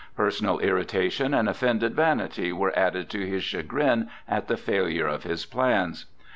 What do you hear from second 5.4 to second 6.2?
plans.